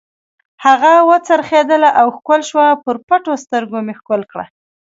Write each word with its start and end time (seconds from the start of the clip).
هغه 0.65 0.93
و 1.07 1.09
څرخېدله 1.27 1.89
او 1.99 2.07
ښکل 2.17 2.41
شوه، 2.49 2.67
پر 2.83 2.95
پټو 3.07 3.33
سترګو 3.43 3.77
مې 3.85 3.93
ښکل 3.99 4.21
کړه. 4.31 4.45